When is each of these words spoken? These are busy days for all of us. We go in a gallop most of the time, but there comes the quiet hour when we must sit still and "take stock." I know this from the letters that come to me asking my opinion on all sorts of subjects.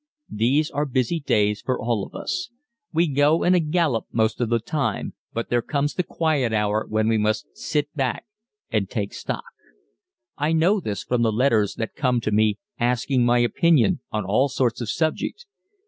These 0.31 0.71
are 0.71 0.87
busy 0.87 1.19
days 1.19 1.61
for 1.61 1.79
all 1.79 2.03
of 2.03 2.15
us. 2.15 2.49
We 2.91 3.07
go 3.07 3.43
in 3.43 3.53
a 3.53 3.59
gallop 3.59 4.07
most 4.11 4.41
of 4.41 4.49
the 4.49 4.57
time, 4.57 5.13
but 5.31 5.49
there 5.51 5.61
comes 5.61 5.93
the 5.93 6.01
quiet 6.01 6.51
hour 6.51 6.87
when 6.89 7.07
we 7.07 7.19
must 7.19 7.55
sit 7.55 7.87
still 7.93 8.13
and 8.71 8.89
"take 8.89 9.13
stock." 9.13 9.43
I 10.39 10.53
know 10.53 10.79
this 10.79 11.03
from 11.03 11.21
the 11.21 11.31
letters 11.31 11.75
that 11.75 11.93
come 11.93 12.19
to 12.21 12.31
me 12.31 12.57
asking 12.79 13.25
my 13.25 13.37
opinion 13.37 13.99
on 14.11 14.25
all 14.25 14.49
sorts 14.49 14.81
of 14.81 14.89
subjects. 14.89 15.45